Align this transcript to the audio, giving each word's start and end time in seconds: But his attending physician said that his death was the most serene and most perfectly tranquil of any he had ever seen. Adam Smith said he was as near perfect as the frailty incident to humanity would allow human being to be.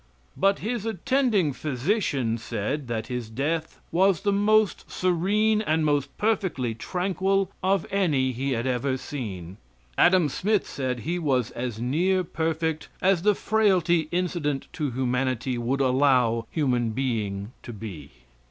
But 0.35 0.57
his 0.57 0.87
attending 0.87 1.53
physician 1.53 2.39
said 2.39 2.87
that 2.87 3.05
his 3.05 3.29
death 3.29 3.79
was 3.91 4.21
the 4.21 4.31
most 4.31 4.89
serene 4.89 5.61
and 5.61 5.85
most 5.85 6.17
perfectly 6.17 6.73
tranquil 6.73 7.51
of 7.61 7.85
any 7.91 8.31
he 8.31 8.53
had 8.53 8.65
ever 8.65 8.97
seen. 8.97 9.57
Adam 9.99 10.27
Smith 10.27 10.67
said 10.67 11.01
he 11.01 11.19
was 11.19 11.51
as 11.51 11.79
near 11.79 12.23
perfect 12.23 12.89
as 12.99 13.21
the 13.21 13.35
frailty 13.35 14.09
incident 14.11 14.65
to 14.73 14.89
humanity 14.89 15.59
would 15.59 15.81
allow 15.81 16.47
human 16.51 16.93
being 16.93 17.51
to 17.61 17.71
be. 17.71 18.09